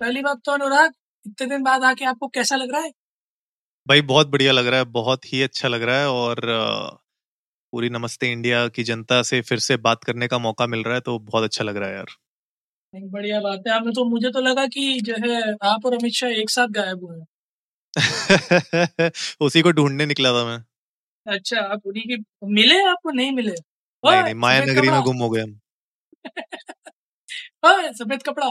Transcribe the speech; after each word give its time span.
पहली 0.00 0.22
बात 0.22 0.40
तो 0.44 0.52
अनुराग 0.52 0.92
इतने 1.26 1.46
दिन 1.46 1.62
बाद 1.62 1.84
आके 1.84 2.04
आपको 2.04 2.28
कैसा 2.28 2.56
लग 2.56 2.72
रहा 2.72 2.80
है? 2.82 2.90
भाई 3.86 4.00
बहुत 4.02 4.28
बढ़िया 4.28 4.52
लग 4.52 4.66
रहा 4.66 4.78
है 4.78 4.84
बहुत 4.84 5.32
ही 5.32 5.42
अच्छा 5.42 5.68
लग 5.68 5.82
रहा 5.82 5.98
है 6.00 6.08
और 6.08 6.40
पूरी 7.72 7.90
नमस्ते 7.90 8.32
इंडिया 8.32 8.66
की 8.68 8.82
जनता 8.82 9.22
से 9.22 9.40
फिर 9.40 9.58
से 9.58 9.76
बात 9.76 10.04
करने 10.04 10.28
का 10.28 10.38
मौका 10.38 10.66
मिल 10.66 10.82
रहा 10.82 10.94
है 10.94 11.00
तो 11.00 11.18
बहुत 11.18 11.44
अच्छा 11.44 11.64
लग 11.64 11.76
रहा 11.76 11.88
है 11.88 11.94
यार। 11.94 12.06
नहीं, 12.94 13.10
बढ़िया 13.10 13.40
बात 13.40 13.62
है। 13.68 13.74
हमें 13.76 13.92
तो 13.92 14.04
मुझे 14.04 14.30
तो 14.30 14.40
लगा 14.40 14.66
कि 14.66 15.00
जो 15.00 15.14
है 15.14 15.42
आप 15.62 15.86
और 15.86 15.94
अमित 15.94 16.12
शाह 16.12 16.30
एक 16.30 16.50
साथ 16.50 16.68
गायब 16.70 17.04
हुए 17.04 17.20
उसी 19.40 19.62
को 19.62 19.72
ढूँढने 19.72 20.06
निकला 20.06 20.32
था 20.32 20.44
मैं। 20.44 20.58
अच्छा 21.26 21.60
आप 21.62 21.86
उन्हीं 21.86 22.04
की 22.04 22.24
मिले 22.54 22.80
आपको? 22.90 23.10
नहीं 23.10 23.32
मिले। 23.32 23.52
नहीं 24.04 24.22
नहीं 24.22 24.34
माया 24.34 24.64
नगरी 24.64 24.90
में 24.90 25.00
गुम 25.02 25.16
हो 25.16 25.30
गए 25.30 25.42
हम। 25.42 25.58
सफ़ेद 27.94 28.22
कपड़ा? 28.22 28.50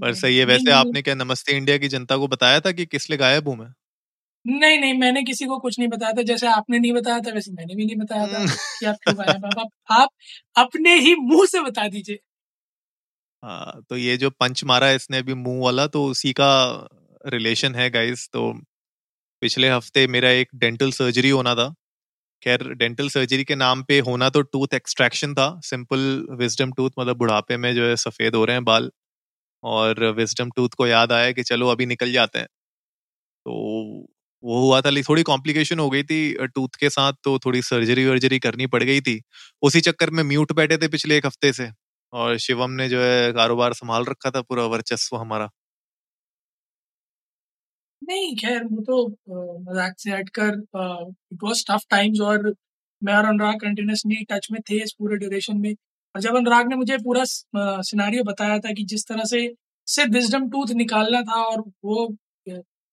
पर 0.00 0.14
सही 0.14 0.38
है 0.38 0.44
वैसे 0.44 0.70
आपने 0.70 1.02
क्या 1.02 1.14
नमस्ते 1.14 1.56
इंडिया 1.56 1.78
की 1.78 1.88
जनता 1.88 2.16
को 2.16 2.28
बताया 2.28 2.60
था 2.60 2.72
कि 2.72 2.86
किस 2.86 3.10
लिए 3.10 3.18
गायब 3.18 3.48
हूँ 3.48 3.56
मैं? 3.56 3.72
नहीं 4.44 4.78
नहीं 4.78 4.94
मैंने 4.94 5.22
किसी 5.22 5.44
को 5.44 5.58
कुछ 5.58 5.78
नहीं 5.78 5.88
बताया 5.88 6.12
था 6.12 6.22
जैसे 6.22 6.46
आपने 6.48 6.78
नहीं 6.78 6.92
बताया 6.92 7.20
था 7.20 7.32
वैसे 7.32 7.52
मैंने 7.52 7.74
भी 7.74 7.86
नहीं 7.86 7.96
बताया 7.96 8.26
था 8.26 8.42
कि 8.42 8.86
आप 8.86 8.96
क्यों 9.02 9.18
गायब 9.18 9.44
हैं। 9.46 9.52
आप 9.52 9.68
आप 9.92 10.10
अपने 10.56 10.94
ही 10.98 11.14
मुँह 11.16 11.46
से 11.46 11.60
बता 11.62 11.88
दीजिए। 11.88 12.18
हाँ 13.42 13.82
तो 13.90 13.96
ये 13.96 14.16
जो 14.16 14.30
पंच 14.30 14.62
मारा 14.64 14.86
है 14.86 14.96
इसने 14.96 15.18
अभी 15.18 15.34
मुँह 15.34 15.62
वाला 15.64 15.86
तो 15.86 16.04
उसी 16.06 16.32
का 16.32 16.48
रिलेशन 17.26 17.74
है 17.74 17.88
गाइस 17.90 18.28
तो 18.32 18.52
पिछले 19.42 19.70
हफ़्ते 19.70 20.06
मेरा 20.08 20.30
एक 20.32 20.48
डेंटल 20.56 20.92
सर्जरी 20.92 21.30
होना 21.30 21.54
था। 21.54 21.74
खैर 22.44 22.62
डेंटल 22.74 23.08
सर्जरी 23.10 23.44
के 23.44 23.54
नाम 23.56 23.82
पे 23.84 23.98
होना 24.02 24.28
तो 24.30 24.42
टूथ 24.44 24.74
एक्सट्रैक्शन 24.74 25.34
था। 25.34 25.48
सिंपल 25.64 26.00
विजडम 26.38 26.72
टूथ 26.72 26.90
मतलब 27.00 27.16
बुढ़ापे 27.18 27.56
में 27.58 27.74
जो 27.74 27.86
है 27.86 27.96
सफ़ेद 27.98 28.34
हो 28.34 28.44
रहे 28.44 28.56
हैं 28.56 28.64
बाल। 28.64 28.90
और 29.62 30.04
विजडम 30.16 30.50
टूथ 30.56 30.68
को 30.78 30.86
याद 30.86 31.12
आया 31.12 31.32
कि 31.32 31.42
चलो 31.44 31.68
अभी 31.68 31.86
निकल 31.86 32.12
जाते 32.12 32.38
हैं। 32.38 32.46
तो 33.26 33.52
वो 34.44 34.60
हुआ 34.60 34.80
था 34.82 34.90
लेकिन 34.90 35.04
थोड़ी 35.08 35.22
कॉम्प्लिकेशन 35.24 35.78
हो 35.78 35.88
गई 35.90 36.02
थी 36.04 36.18
टूथ 36.48 36.76
के 36.80 36.90
साथ 36.90 37.12
तो 37.24 37.38
थोड़ी 37.40 37.62
सर्जरी 37.64 38.06
वर्जरी 38.06 38.38
करनी 38.40 38.66
पड़ 38.68 38.82
गई 38.84 39.00
थी। 39.02 39.20
उसी 39.62 39.80
चक्कर 39.82 40.10
में 40.12 40.22
म्यूट 40.24 40.52
बैठे 40.54 40.78
थे 40.78 40.88
पिछले 40.88 41.16
एक 41.18 41.26
हफ़्ते 41.26 41.52
से। 41.54 41.70
और 42.12 42.38
शिवम 42.40 42.70
ने 42.72 42.88
जो 42.88 43.00
है 43.02 43.32
कारोबार 43.34 43.72
संभाल 43.74 44.04
रखा 44.06 44.30
था, 44.30 44.40
पूरा 44.42 44.64
वर्चस्व 44.68 45.16
हमारा। 45.16 45.50
नहीं 48.08 48.34
खैर 48.36 48.64
वो 48.64 48.82
तो 48.82 48.96
अ, 49.06 49.70
मज़ाक 49.70 49.94
से 49.98 50.10
हटकर 50.10 50.54
इट 51.32 51.42
वाज 51.44 51.64
टफ 51.70 51.82
टाइम्स 51.90 52.20
और 52.22 52.52
मैं 53.02 53.14
और 53.14 53.24
अनुराग 53.26 53.60
कंटिन्यूसली 53.60 54.24
टच 54.30 54.48
में 54.52 54.60
थे 54.70 54.82
इस 54.82 54.92
पूरे 54.98 55.16
ड्यूरेशन 55.18 55.58
में। 55.58 55.72
और 56.14 56.20
जब 56.20 56.36
अनुराग 56.36 56.68
ने 56.68 56.76
मुझे 56.76 56.96
पूरा 57.04 57.22
सिनारियो 57.88 58.24
बताया 58.24 58.58
था 58.66 58.72
कि 58.72 58.84
जिस 58.92 59.06
तरह 59.08 59.24
से 59.32 59.40
सिर्फ़ 59.88 60.10
विजडम 60.12 60.48
टूथ 60.50 60.72
निकालना 60.76 61.20
था 61.30 61.42
और 61.44 61.60
वो 61.84 62.06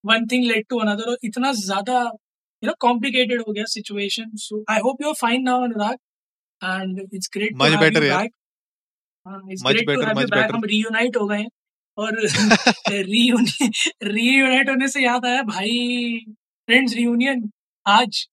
one 0.04 0.26
thing 0.32 0.46
led 0.46 0.66
to 0.70 0.80
another 0.80 1.10
और 1.12 1.18
इतना 1.26 1.52
ज़्यादा 1.56 2.00
यू 2.64 2.68
नो 2.68 2.74
कॉम्प्लिकेटेड 2.82 3.42
हो 3.48 3.54
गया 3.54 3.66
situation 3.74 4.32
so 4.40 4.64
I 4.72 4.80
hope 4.84 5.02
you 5.02 5.08
are 5.08 5.14
fine 5.22 5.44
now 5.44 5.64
Anurag 5.64 5.98
and 6.62 7.00
it's 7.14 7.30
great 7.34 7.52
to 7.52 7.64
much 7.64 7.72
have 7.72 7.80
better 7.82 8.04
यार। 8.04 8.24
Back 8.24 8.32
it's 9.52 9.64
much 9.66 9.74
great 9.74 9.86
to 9.86 9.92
better 9.92 10.08
have 10.08 10.18
you 10.18 10.24
much 10.24 10.30
back 10.30 10.42
better 10.42 10.56
हम 10.56 10.64
reunite 10.74 11.18
हो 11.18 11.26
गए 11.28 11.38
हैं। 11.38 11.50
और 11.98 12.18
reunite 14.04 14.70
होने 14.70 14.88
से 14.88 15.04
याद 15.04 15.26
आया 15.26 15.42
भाई 15.44 16.20
फ्रेंड्स 16.68 16.96
रियूनियन 16.96 17.50
आज 17.86 18.28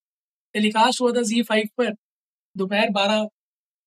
टेलीकास्ट 0.55 1.01
हुआ 1.01 1.13
था 1.13 1.23
जी 1.23 1.43
फाइव 1.43 1.69
पर 1.79 1.93
दोपहर 2.57 2.91
बारह 2.91 3.29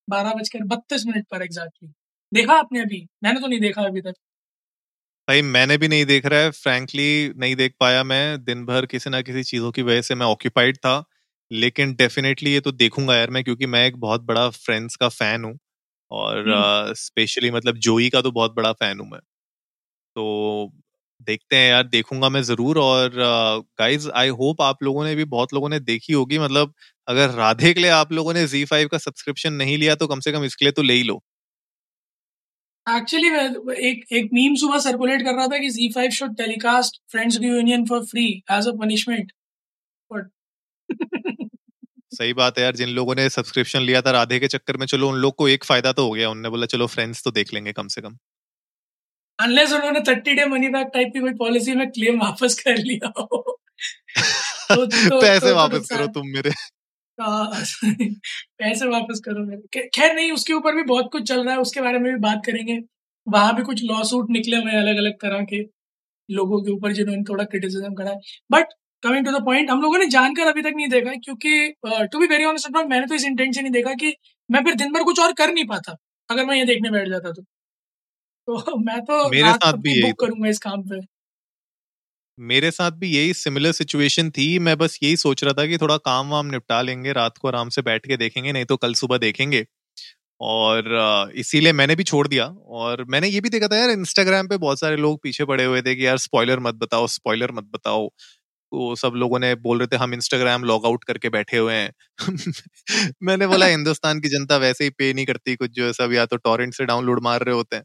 बारह 0.07 0.33
बजकर 0.33 0.63
बत्तीस 0.65 1.05
मिनट 1.05 1.25
पर 1.31 1.43
एग्जैक्टली 1.43 1.93
देखा 2.31 2.53
आपने 2.53 2.79
अभी? 2.79 3.07
मैंने 3.23 3.39
तो 3.39 3.47
नहीं 3.47 3.59
देखा 3.59 3.81
अभी 3.81 4.01
तक। 4.01 4.13
भाई 5.27 5.41
मैंने 5.41 5.77
भी 5.77 5.87
नहीं 5.87 6.05
देख 6.05 6.25
रहा 6.25 6.39
है 6.39 6.51
फ्रैंकली 6.51 7.33
नहीं 7.37 7.55
देख 7.55 7.75
पाया 7.79 8.03
मैं 8.03 8.43
दिन 8.43 8.65
भर 8.65 8.85
किसी 8.85 9.09
ना 9.09 9.21
किसी 9.21 9.43
चीज़ों 9.43 9.71
की 9.71 9.81
वजह 9.81 10.01
से 10.01 10.15
मैं 10.15 10.25
ऑक्यूपाइड 10.25 10.77
था 10.77 11.03
लेकिन 11.51 11.93
डेफिनेटली 11.93 12.53
ये 12.53 12.59
तो 12.59 12.71
देखूँगा 12.71 13.15
यार 13.15 13.29
मैं 13.29 13.43
क्योंकि 13.43 13.65
मैं 13.65 13.85
एक 13.87 13.97
बहुत 13.97 14.21
बड़ा 14.21 14.49
फ्रेंड्स 14.49 14.95
का 14.95 15.09
फ़ैन 15.09 15.43
हूँ 15.43 15.57
और 16.11 16.49
हम्म। 16.49 16.93
स्पेशली 16.93 17.51
मतलब 17.51 17.77
जोई 17.79 18.09
का 18.09 18.21
तो 18.21 18.31
बहुत 18.31 18.55
बड़ा 18.55 18.71
फ़ैन 18.73 18.99
हूँ 18.99 19.09
मैं। 19.09 19.19
तो 20.15 20.71
देखते 21.27 21.55
हैं 21.55 21.69
यार 21.69 21.83
देखूँगा 21.85 22.29
मैं 22.29 22.41
ज़रूर 22.43 22.77
और 22.79 23.11
गाइज़ 23.79 24.09
आई 24.13 24.29
होप 24.39 24.61
आप 24.61 24.83
लोगों 24.83 25.03
ने 25.05 25.15
भी 25.15 25.25
बहुत 25.27 25.53
लोगों 25.53 25.69
ने 25.69 25.79
देखी 25.81 26.13
होगी। 26.13 26.39
मतलब 26.39 26.73
अगर 27.07 27.29
राधे 27.31 27.73
के 27.73 27.79
लिए 27.81 27.89
आप 27.91 28.11
लोगों 28.13 28.33
ने 28.33 28.45
जी 28.47 28.63
फाइव 28.65 28.87
का 28.87 28.97
सब्सक्रिप्शन 28.99 29.53
नहीं 29.55 29.77
लिया 29.77 29.95
तो 29.95 30.07
कम 30.07 30.19
से 30.19 30.31
कम 30.31 30.43
इसके 30.45 30.65
लिए 30.65 30.71
तो 30.73 30.81
ले 30.83 30.93
ही 30.93 31.03
लो। 31.03 31.21
एक्चुअली 32.87 33.29
मैं 33.31 33.75
एक 33.81 34.03
एक 34.13 34.29
मीम 34.33 34.55
सुबह 34.57 34.79
सर्कुलेट 34.79 35.21
कर 35.23 35.35
रहा 35.35 35.47
था 35.47 35.57
कि 35.59 35.69
Zee 35.71 35.89
five 35.91 36.11
should 36.11 36.35
telecast 36.37 37.01
Friends 37.11 37.37
reunion 37.41 37.85
for 37.87 38.05
free 38.05 38.25
as 38.51 38.67
a 38.67 38.71
punishment 38.81 39.31
but 40.11 40.29
सही 42.11 42.33
बात 42.33 42.57
है 42.57 42.63
यार 42.63 42.75
जिन 42.75 42.89
लोगों 42.91 43.15
ने 43.15 43.29
सब्सक्रिप्शन 43.31 43.81
लिया 43.81 44.01
था 44.01 44.11
राधे 44.11 44.39
के 44.39 44.47
चक्कर 44.49 44.77
में 44.77 44.85
चलो 44.87 45.09
उन 45.09 45.15
लोग 45.17 45.35
को 45.35 45.47
एक 45.49 45.63
फ़ायदा 45.65 45.91
तो 45.93 46.05
हो 46.05 46.11
गया 46.11 46.29
उनने 46.29 46.49
बोला 46.49 46.65
चलो 46.67 46.87
फ्रेंड्स 46.89 47.23
तो 47.23 47.31
देख 47.33 47.53
लेंगे 47.53 47.73
कम 47.73 47.87
से 47.89 48.01
कम। 48.01 48.17
अनलेस 49.41 49.71
उन्होंने 49.73 49.99
thirty 50.07 50.33
day 50.33 50.45
money 50.47 50.69
back 50.69 50.87
type 50.93 51.09
की 51.13 51.19
कोई 51.19 51.33
पॉलिसी 51.37 51.75
में 51.75 51.89
क्लेम 51.91 52.19
वापस 52.21 52.59
कर 52.59 52.77
लिया 52.79 53.11
हो। 53.17 53.57
तो 54.69 54.85
तो 54.85 55.19
पैसे 55.21 55.39
तो 55.39 55.47
तो 55.47 55.55
वापस 55.55 55.89
करो 55.89 56.07
तुम 56.15 56.27
मेरे। 56.27 56.49
हाँ, 57.19 57.45
पैसे 57.85 58.87
वापस 58.87 59.21
करो 59.25 59.45
मेरे। 59.45 59.87
खैर 59.89 60.13
नहीं 60.15 60.31
उसके 60.31 60.53
ऊपर 60.53 60.75
भी 60.75 60.83
बहुत 60.85 61.09
कुछ 61.11 61.27
चल 61.27 61.43
रहा 61.43 61.53
है 61.53 61.59
उसके 61.61 61.81
बारे 61.81 61.99
में 61.99 62.11
भी 62.13 62.19
बात 62.21 62.41
करेंगे। 62.45 62.79
वहाँ 63.27 63.55
भी 63.55 63.63
कुछ 63.63 63.83
लॉ 63.83 64.03
सूट 64.05 64.29
निकले 64.31 64.57
हुए 64.57 64.75
अलग 64.75 64.97
अलग 64.97 65.13
तरह 65.21 65.41
के 65.45 65.61
लोगों 66.29 66.61
के 66.63 66.71
ऊपर 66.71 66.91
जिन्होंने 66.93 67.23
थोड़ा 67.29 67.43
क्रिटिसिज्म 67.45 67.93
करा 67.95 68.09
है। 68.09 68.17
But 68.51 68.73
coming 69.03 69.25
to 69.25 69.31
the 69.31 69.43
point 69.45 69.69
हम 69.71 69.81
लोगों 69.81 69.97
ने 69.97 70.05
जानकर 70.09 70.47
अभी 70.47 70.61
तक 70.61 70.73
नहीं 70.75 70.87
देखा 70.89 71.13
क्योंकि 71.23 71.73
टू 71.85 72.19
बी 72.19 72.27
वेरी 72.27 72.45
ऑनेस्ट 72.45 72.77
मैंने 72.77 73.05
तो 73.07 73.15
इस 73.15 73.25
इंटेंट 73.25 73.55
से 73.55 73.61
नहीं 73.61 73.71
देखा 73.71 73.93
कि 73.95 74.13
मैं 74.49 74.63
फिर 74.63 74.75
दिन 74.75 74.91
भर 74.93 75.03
कुछ 75.03 75.19
और 75.19 75.33
कर 75.33 75.51
नहीं 75.53 75.65
पाता 75.67 75.95
अगर 76.29 76.45
मैं 76.45 76.55
ये 76.57 76.65
देखने 76.65 76.91
बैठ 76.91 77.09
जाता 77.09 77.31
तो। 77.31 77.43
तो 78.47 78.55
मैं 78.79 78.99
तो 79.03 79.17
मेरे 79.29 79.53
साथ 79.53 79.73
भी 79.81 79.93
यही 79.93 80.13
करूँगा 80.19 80.49
इस 80.49 80.59
काम 80.59 80.81
पे। 80.83 81.01
मेरे 82.37 82.69
साथ 82.71 82.91
भी 82.93 83.09
यही 83.09 83.33
सिमिलर 83.33 83.71
सिचुएशन 83.71 84.29
थी। 84.31 84.57
मैं 84.59 84.77
बस 84.77 84.97
यही 85.03 85.15
सोच 85.17 85.43
रहा 85.43 85.53
था 85.53 85.65
कि 85.67 85.77
थोड़ा 85.77 85.97
काम 85.99 86.29
वाम 86.29 86.45
निपटा 86.47 86.81
लेंगे 86.81 87.11
रात 87.13 87.37
को 87.37 87.47
आराम 87.47 87.69
से 87.69 87.81
बैठ 87.81 88.05
के 88.07 88.17
देखेंगे 88.17 88.51
नहीं 88.51 88.65
तो 88.65 88.77
कल 88.77 88.93
सुबह 88.95 89.17
देखेंगे। 89.19 89.65
और 90.39 91.31
इसीलिए 91.35 91.73
मैंने 91.73 91.95
भी 91.95 92.03
छोड़ 92.03 92.27
दिया। 92.27 92.45
और 92.71 93.03
मैंने 93.09 93.27
ये 93.27 93.41
भी 93.41 93.49
देखा 93.49 93.67
था 93.67 93.77
यार 93.77 93.89
इंस्टाग्राम 93.91 94.47
पे 94.47 94.57
बहुत 94.57 94.79
सारे 94.79 94.97
लोग 94.97 95.19
पीछे 95.23 95.45
पड़े 95.45 95.65
हुए 95.65 95.81
थे 95.81 95.95
कि 95.95 96.05
यार 96.05 96.17
स्पॉइलर 96.19 96.59
मत 96.61 96.75
बताओ 96.77 97.07
स्पॉइलर 97.09 97.51
मत 97.51 97.63
बताओ। 97.73 98.07
तो 98.71 98.95
सब 98.95 99.13
लोगों 99.15 99.39
ने 99.39 99.53
बोल 99.57 99.79
रहे 99.79 99.87
थे 99.87 99.97
हम 99.97 100.13
इंस्टाग्राम 100.13 100.63
लॉग 100.65 100.85
आउट 100.85 101.03
करके 101.03 101.29
बैठे 101.29 101.57
हुए 101.57 101.73
हैं। 101.73 101.91
मैंने 103.23 103.47
बोला 103.47 103.65
हिंदुस्तान 103.67 104.19
की 104.19 104.29
जनता 104.29 104.57
वैसे 104.59 104.83
ही 104.83 104.89
पे 104.91 105.13
नहीं 105.13 105.25
करती 105.25 105.55
कुछ 105.55 105.71
जो 105.71 105.85
है 105.85 105.93
सब 105.93 106.13
या 106.13 106.25
तो 106.27 106.37
टॉरेंट 106.39 106.73
से 106.73 106.85
डाउनलोड 106.85 107.21
मार 107.23 107.43
रहे 107.43 107.55
होते 107.55 107.75
हैं। 107.75 107.83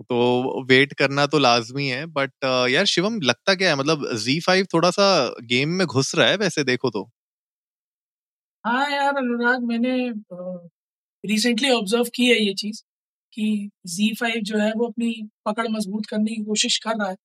तो 0.00 0.64
वेट 0.64 0.92
करना 0.94 1.26
तो 1.26 1.38
लाजमी 1.38 1.86
है 1.88 2.04
बट 2.08 2.32
यार 2.70 2.84
शिवम 2.86 3.20
लगता 3.22 3.54
क्या 3.54 3.68
है? 3.70 3.76
मतलब 3.76 4.08
जी 4.18 4.38
फाइव 4.40 4.66
थोड़ा 4.74 4.90
सा 4.92 5.08
गेम 5.46 5.68
में 5.74 5.86
घुस 5.86 6.14
रहा 6.16 6.28
है 6.28 6.36
वैसे 6.38 6.64
देखो 6.64 6.90
तो। 6.90 7.10
हाँ 8.64 8.90
यार 8.90 9.16
अनुराग 9.16 9.62
मैंने 9.64 9.90
रिसेंटली 11.24 11.70
ऑब्ज़र्व 11.70 12.04
की 12.14 12.26
है 12.26 12.36
ये 12.38 12.52
चीज़ 12.54 12.82
कि 13.32 13.70
Z5 13.88 14.42
जो 14.44 14.58
है 14.58 14.72
वो 14.74 14.86
अपनी 14.88 15.12
पकड़ 15.46 15.66
मज़बूत 15.68 16.06
करने 16.06 16.34
की 16.34 16.44
कोशिश 16.44 16.78
कर 16.78 16.96
रहा 16.96 17.08
है। 17.10 17.16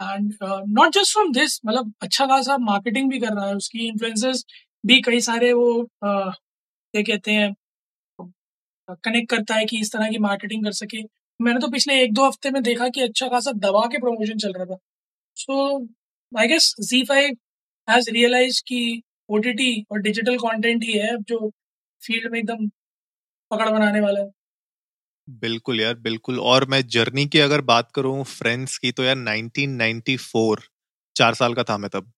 And 0.00 0.34
not 0.70 0.92
just 0.94 1.12
from 1.12 1.32
this 1.32 1.60
मतलब 1.66 1.92
अच्छा 2.02 2.26
खासा 2.26 2.58
मार्केटिंग 2.62 3.10
भी 3.10 3.20
कर 3.20 3.34
रहा 3.34 3.46
है। 3.48 3.54
उसकी 3.56 3.86
इन्फ्लुएंसर्स 3.88 4.44
भी 4.84 5.00
कई 5.02 5.20
सारे 5.22 5.52
वो 5.54 5.70
uh, 5.82 6.32
क्या 6.94 7.02
कहते 7.04 7.32
हैं 7.32 7.54
कनेक्ट 8.98 9.30
करता 9.30 9.54
है 9.54 9.64
कि 9.66 9.80
इस 9.80 9.92
तरह 9.92 10.10
की 10.10 10.18
मार्केटिंग 10.20 10.64
कर 10.64 10.72
सके। 10.74 11.02
मैंने 11.40 11.60
तो 11.60 11.68
पिछले 11.70 11.94
एक 12.02 12.12
दो 12.14 12.26
हफ़्ते 12.26 12.50
में 12.50 12.62
देखा 12.62 12.88
कि 12.90 13.00
अच्छा 13.02 13.26
खासा 13.28 13.52
दबा 13.58 13.84
के 13.86 13.98
प्रमोशन 13.98 14.38
चल 14.38 14.52
रहा 14.52 14.64
था। 14.66 14.76
So 15.36 15.78
I 16.32 16.48
guess 16.48 16.74
Zee 16.82 17.02
five 17.06 17.36
has 17.88 18.10
realise 18.12 18.62
कि 18.68 18.80
ओ 19.30 19.38
और 19.92 20.00
डिजिटल 20.00 20.36
कंटेंट 20.38 20.84
ही 20.84 20.98
है 20.98 21.16
जो 21.24 21.50
फ़ील्ड 22.00 22.32
में 22.32 22.38
एकदम 22.40 22.68
पकड़ 23.50 23.70
बनाने 23.70 24.00
वाला 24.00 24.20
है। 24.20 24.30
बिल्कुल 25.28 25.80
यार 25.80 25.94
बिल्कुल। 25.96 26.38
और 26.42 26.64
मैं 26.68 26.80
जर्नी 26.88 27.26
की 27.26 27.38
अगर 27.38 27.60
बात 27.62 27.90
करूँ 27.94 28.22
फ्रेंड्स 28.26 28.76
की 28.78 28.92
तो 28.92 29.02
यार 29.04 29.16
1994 29.18 30.60
चार 31.16 31.34
साल 31.34 31.54
का 31.54 31.62
था 31.64 31.76
मैं 31.78 31.90
तब। 31.90 32.12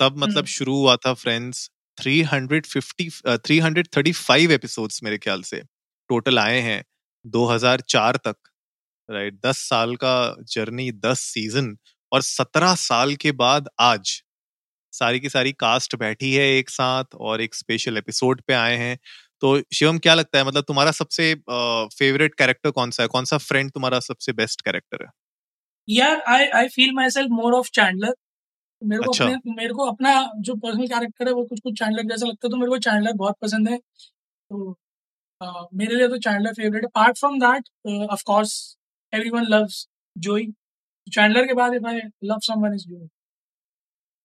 तब 0.00 0.18
मतलब 0.18 0.36
हम्म। 0.36 0.46
शुरू 0.48 0.76
हुआ 0.76 0.96
था 0.98 1.12
फ्रेंड्स 1.14 1.70
350 1.98 3.22
अ, 3.26 3.36
335 3.38 4.52
एपिसोड्स 4.52 5.02
मेरे 5.04 5.18
ख्याल 5.18 5.42
से। 5.44 5.62
टोटल 6.10 6.38
आए 6.38 6.60
हैं। 6.60 6.82
2004 7.24 8.16
तक 8.18 8.36
राइट 9.08 9.40
10 9.46 9.58
साल 9.68 9.94
का 9.96 10.14
जर्नी 10.50 10.90
10 11.00 11.20
सीज़न 11.26 11.76
और 12.12 12.22
17 12.24 12.74
साल 12.76 13.14
के 13.16 13.32
बाद 13.34 13.68
आज 13.80 14.22
सारी 14.92 15.20
की 15.20 15.30
सारी 15.30 15.52
कास्ट 15.54 15.96
बैठी 15.96 16.32
है 16.34 16.44
एक 16.50 16.70
साथ 16.70 17.16
और 17.20 17.40
एक 17.42 17.54
स्पेशल 17.54 17.98
एपिसोड 17.98 18.42
पे 18.46 18.54
आए 18.54 18.76
हैं। 18.76 18.98
तो 19.42 19.60
शिवम 19.74 19.98
क्या 20.00 20.14
लगता 20.14 20.38
है 20.38 20.46
मतलब 20.46 20.64
तुम्हारा 20.68 20.90
सबसे 20.92 21.34
फेवरेट 21.50 22.34
कैरेक्टर 22.34 22.70
कौन 22.72 22.90
सा 22.90 23.02
है? 23.02 23.08
कौन 23.08 23.24
सा 23.26 23.38
फ्रेंड 23.40 23.70
तुम्हारा 23.72 24.00
सबसे 24.02 24.32
बेस्ट 24.34 24.62
कैरेक्टर 24.62 25.04
है? 25.04 25.10
यार 25.88 26.20
I 26.28 26.46
I 26.56 26.68
feel 26.68 26.92
my 26.94 27.10
self 27.10 27.30
more 27.32 27.54
of 27.54 27.68
Chandler 27.74 28.14
मेरे 28.82 29.02
को 29.02 29.10
अच्छा। 29.10 29.24
अपने 29.24 29.54
मेरे 29.54 29.74
को 29.74 29.86
अपना 29.86 30.12
जो 30.40 30.54
पर्सनल 30.56 30.88
कैरेक्टर 30.88 31.28
है 31.28 31.34
वो 31.34 31.44
कुछ 31.46 31.60
कुछ 31.60 31.78
चैंडलर 31.78 32.04
जैसा 32.10 32.26
लगता 32.26 32.46
है 32.46 32.50
तो 32.50 32.56
मेरे 32.56 32.70
को 32.70 32.78
चैंडलर 32.80 33.14
बहुत 33.16 33.36
पसंद 33.42 33.68
है। 33.68 33.78
तो 34.20 34.74
मेरे 35.42 35.94
लिए 35.96 36.08
तो 36.08 36.16
चैंडलर 36.18 36.52
फेवरेट 36.52 36.82
है। 36.82 36.86
Apart 36.86 37.18
from 37.18 37.38
that 37.40 37.68
of 38.10 38.22
course 38.26 38.54
everyone 39.12 39.44
loves 39.48 39.86
Joey 40.16 40.46
Chandler 41.06 41.46
के 41.46 41.54
बाद 41.54 41.74
if 41.74 41.86
I 41.86 42.00
love 42.24 42.38
someone 42.42 42.74
is 42.74 42.86
Joey 42.88 43.08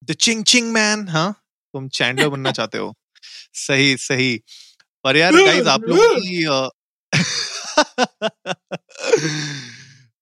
the 0.03 0.12
ching 0.21 0.44
ching 0.45 0.71
man 0.73 1.07
हाँ? 1.07 1.31
तुम 1.73 1.88
चैंडलर 1.89 2.29
बनना 2.29 2.51
चाहते 2.53 2.77
हो। 2.77 2.94
सही 3.56 3.97
सही। 3.97 4.38
पर 5.06 5.17
यार 5.17 5.35
गाइस 5.35 5.67
आप 5.67 5.83
लोगों 5.83 6.15
की 6.19 6.45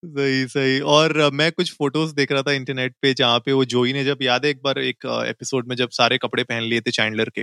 सही 0.05 0.47
सही। 0.47 0.79
और 0.93 1.29
मैं 1.33 1.51
कुछ 1.51 1.73
फ़ोटोज़ 1.73 2.13
देख 2.15 2.31
रहा 2.31 2.41
था 2.41 2.51
इंटरनेट 2.51 2.95
पे 3.01 3.13
जहाँ 3.13 3.39
पे 3.39 3.53
वो 3.53 3.65
जोई 3.67 3.93
ने 3.93 4.05
जब 4.05 4.17
याद 4.21 4.45
है 4.45 4.51
एक 4.51 4.61
बार 4.63 4.79
एक 4.79 5.05
एपिसोड 5.29 5.67
में 5.67 5.75
जब 5.75 5.89
सारे 5.91 6.17
कपड़े 6.17 6.43
पहन 6.43 6.63
लिए 6.63 6.81
थे 6.81 6.91
चैंडलर 6.91 7.29
के? 7.29 7.41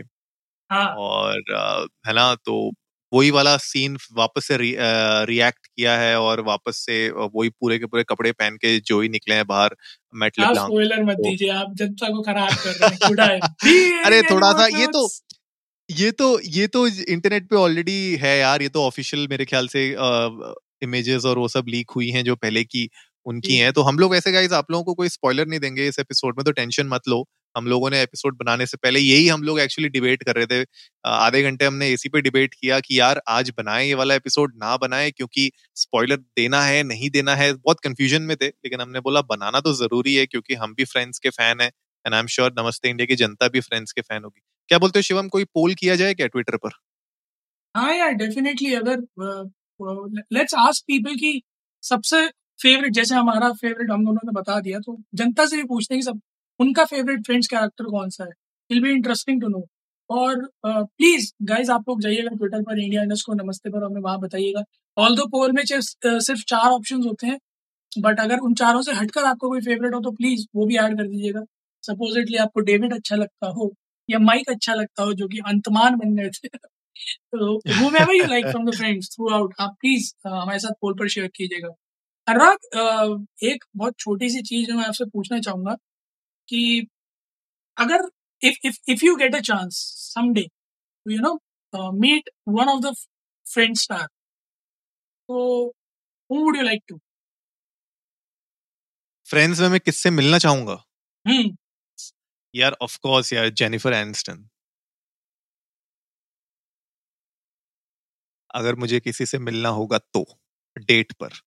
हाँ। 0.70 0.94
और 0.99 1.43
है 2.06 2.14
ना 2.14 2.37
तो 2.37 2.73
वही 3.12 3.31
वाला 3.31 3.57
सीन 3.57 3.99
वापस 4.12 4.45
से 4.45 4.57
रि, 4.57 4.77
रिएक्ट 5.25 5.67
किया 5.67 5.99
है 5.99 6.21
और 6.21 6.41
वापस 6.41 6.77
से 6.77 7.11
वही 7.11 7.49
पूरे 7.49 7.79
के 7.79 7.87
पूरे 7.87 8.05
कपड़े 8.05 8.33
पहन 8.33 8.57
के 8.57 8.81
जो 8.81 9.01
ही 9.01 9.09
निकले 9.09 9.35
हैं 9.35 9.47
बाहर 9.47 9.77
मेट 10.15 10.41
आप 10.41 10.55
स्पॉइलर 10.55 11.05
मत 11.05 11.15
तो- 11.15 11.31
दीजिए 11.31 11.51
आप 11.51 11.75
जनता 11.75 12.09
को 12.09 12.23
खराब 12.23 12.51
कर 12.53 12.71
रहे 12.71 13.39
हैं 13.39 14.05
अरे 14.05 14.23
थोड़ा 14.23 14.53
सा 14.53 14.67
ये 14.67 14.87
तो 14.87 15.09
ये 15.91 16.11
तो 16.11 16.41
ये 16.41 16.67
तो 16.67 16.87
इंटरनेट 16.87 17.49
पे 17.49 17.57
ऑलरेडी 17.57 18.17
है 18.17 18.39
यार 18.39 18.62
ये 18.62 18.69
तो 18.69 18.83
ऑफिशियल 18.83 19.29
मेरे 19.29 19.45
ख्याल 19.45 19.69
से 19.69 19.97
इमेजेस 20.83 21.25
और 21.25 21.39
वो 21.39 21.49
सब 21.49 21.65
लीक 21.69 21.91
हुई 21.91 22.11
हैं 22.11 22.25
जो 22.25 22.37
पहले 22.37 22.65
की 22.65 22.89
उनकी। 23.27 23.57
हैं। 23.57 23.73
तो 23.73 23.83
हम 23.83 23.99
लोग 23.99 24.17
ऐसे 24.17 24.33
गाइस 24.33 24.53
आप 24.53 24.71
लोगों 24.71 24.85
को 24.85 24.95
कोई 24.95 25.09
स्पॉइलर 25.09 25.47
नहीं 25.47 25.61
देंगे 25.61 25.89
इस 25.89 25.99
एपिसोड 25.99 26.35
में 26.39 26.45
तो 26.45 26.53
टेंशन 26.53 26.87
मत 26.87 27.01
लो। 27.09 27.29
हम 27.55 27.67
लोगों 27.67 27.91
ने 27.91 28.00
एपिसोड 28.02 28.37
बनाने 28.38 28.67
से 28.67 28.76
पहले 28.76 29.00
यही 29.00 29.26
हम 29.29 29.43
लोग 29.43 29.61
एक्चुअली 29.61 29.88
डिबेट 29.88 30.23
कर 30.23 30.37
रहे 30.37 30.47
थे। 30.47 30.64
आधे 31.05 31.43
घंटे 31.43 31.64
हमने 31.64 31.88
इसी 31.93 32.08
पे 32.08 32.20
डिबेट 32.20 32.55
किया 32.55 32.81
कि 32.81 32.99
यार, 33.00 33.20
आज 33.29 33.52
बनाए 33.58 33.87
ये 33.87 33.94
वाला 33.94 34.14
एपिसोड 34.14 34.52
ना 34.56 34.76
बनाए, 34.76 35.11
क्योंकि 35.11 35.50
स्पॉइलर 35.76 36.17
देना 36.17 36.62
है, 36.62 36.82
नहीं 36.85 37.11
देना 37.11 37.35
है, 37.35 37.52
बहुत 37.55 37.81
कंफ्यूजन 37.81 38.23
में 38.23 38.37
थे, 38.37 38.47
लेकिन 38.47 38.81
हमने 38.81 39.00
बोला 39.00 39.23
बनाना 39.31 39.61
तो 39.61 39.73
ज़रूरी 39.75 40.14
है, 40.14 40.26
क्योंकि 40.26 40.55
हम 40.55 40.75
भी 40.75 40.85
फ्रेंड्स 40.87 41.19
के 41.19 41.31
फ़ैन 41.31 41.61
हैं 41.61 41.70
एंड 42.05 42.14
आई 42.14 42.20
एम 42.20 42.26
श्योर 42.29 42.55
नमस्ते 42.58 42.88
इंडिया 42.88 43.06
की 43.06 43.17
जनता 43.17 43.49
भी 43.49 43.61
फ्रेंड्स 43.61 43.93
के 43.93 44.00
फ़ैन 44.00 44.25
होगी। 44.25 44.41
क्या 44.70 44.79
बोलते 44.79 44.99
हो 44.99 45.02
शिवम, 45.02 45.29
कोई 45.29 45.44
पोल 45.44 45.75
किया 45.75 45.97
जाए 45.97 46.14
क्या 46.14 46.26
ट्विटर 46.26 46.56
पर? 46.56 46.70
हाँ 47.75 47.94
यार 47.94 48.12
डेफिनेटली 48.14 48.75
अगर 48.75 49.00
लेट्स 50.32 50.55
आस्क 50.58 50.85
पीपल 50.87 51.14
की 51.17 51.41
सबसे 51.82 52.26
फेवरेट 52.58 52.93
जैसे 52.93 53.14
हमारा 53.14 53.50
फेवरेट 53.52 53.91
हम 53.91 54.05
दोनों 54.05 54.20
ने 54.25 54.32
बता 54.32 54.58
दिया 54.61 54.79
तो 54.79 54.97
जनता 55.14 55.47
से 55.47 55.56
भी 55.56 55.64
पूछते 55.64 55.94
हैं 55.94 56.00
कि 56.00 56.05
सब 56.05 56.20
उनका 56.61 56.85
फेवरेट 56.85 57.25
फ्रेंड्स 57.27 57.47
कैरेक्टर 57.49 57.85
कौन 57.91 58.09
सा 58.11 58.25
है? 58.25 58.31
Will 58.71 58.83
be 58.83 58.91
interesting 58.93 59.41
to 59.43 59.49
know 59.49 59.65
और 60.11 60.47
प्लीज़ 60.67 61.31
गाइज़ 61.51 61.71
आप 61.73 61.89
लोग 61.89 62.01
जाइएगा 62.03 62.31
ट्विटर 62.37 62.62
पर 62.62 62.79
इंडिया 62.81 63.03
इंडस्ट 63.03 63.27
को 63.27 63.35
नमस्ते 63.35 63.71
पर, 63.71 63.85
हमें 63.85 64.01
वहाँ 64.01 64.19
बताइएगा। 64.21 64.62
ऑल 64.97 65.17
दो 65.17 65.27
पोल 65.31 65.53
में 65.53 65.62
सिर्फ़ 65.67 66.43
चार 66.49 66.71
ऑप्शन 66.73 67.03
होते 67.07 67.27
हैं 67.27 67.39
बट 67.93 68.21
अगर 68.21 68.39
उन 68.41 68.55
चारों 68.55 68.83
से 68.83 68.93
हटकर 68.95 69.25
आपको 69.27 69.49
कोई 69.51 69.61
फेवरेट 69.62 69.95
हो 69.95 70.01
तो 70.03 70.11
प्लीज़ 70.12 70.47
वो 70.57 70.67
भी 70.67 70.77
ऐड 70.79 70.97
कर 70.99 71.09
दीजिएगा। 71.09 71.43
सपोजिटली 71.85 72.37
आपको 72.39 72.61
डेविड 72.62 72.95
अच्छा 72.95 73.17
लगता 73.17 73.49
हो, 73.51 73.73
या 74.09 74.19
माइक 74.21 74.51
अच्छा 74.51 74.75
लगता 74.75 75.03
हो, 75.03 75.12
जो 75.15 75.29
कि 75.29 75.39
अंतमान 75.49 75.97
बन 75.99 76.15
गए 76.17 76.31
थे। 76.31 76.49
तो 77.35 77.61
whomever 77.75 78.15
you 78.15 78.27
like 78.31 78.49
from 78.53 78.67
the 78.69 78.77
friends 78.79 79.09
throughout? 79.15 79.53
आप 79.61 79.77
प्लीज़ 79.81 80.12
हमारे 80.29 80.59
साथ 80.59 80.73
पोल 80.83 80.95
पर 81.01 81.09
शेयर 81.11 81.29
कीजिएगा। 81.37 81.69
अनुराग 82.29 83.27
एक 83.45 83.65
बहुत 83.77 83.95
छोटी 84.01 84.31
सी 84.31 84.43
चीज़ 84.45 84.69
जो 84.69 84.77
मैं 84.77 84.85
आपसे 84.87 85.05
पूछना 85.07 85.39
चाहूँगा। 85.41 85.77
कि 86.50 86.87
अगर 87.76 88.08
if 88.43 88.67
if 88.67 88.79
if 88.88 89.05
you 89.05 89.17
get 89.17 89.35
a 89.35 89.41
chance 89.41 89.82
someday 90.14 90.47
you 91.06 91.20
know 91.20 91.38
meet 92.00 92.31
one 92.49 92.69
of 92.69 92.81
the 92.81 92.94
friend 93.47 93.76
star 93.76 94.08
तो 95.29 95.73
who 96.31 96.44
would 96.44 96.56
you 96.56 96.64
like 96.64 96.85
to? 96.88 97.00
Friends 99.29 99.61
में 99.61 99.69
मैं 99.69 99.81
किससे 99.81 100.11
मिलना 100.11 100.38
चाहूँगा? 100.38 100.82
हम्म। 101.26 101.56
यार 102.55 102.76
ऑफ़ 102.82 102.99
कोर्स 103.02 103.32
यार 103.32 103.49
जेनिफर 103.50 103.93
एनिस्टन 103.93 104.44
अगर 108.55 108.75
मुझे 108.75 109.00
किसी 109.00 109.26
से 109.26 109.38
मिलना 109.38 109.69
होगा 109.69 109.99
तो 109.99 110.25
डेट 110.76 111.12
पर। 111.12 111.41